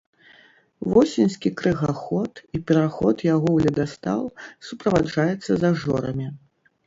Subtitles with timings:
[0.93, 4.21] Восеньскі крыгаход і пераход яго ў ледастаў
[4.69, 6.27] суправаджаецца зажорамі.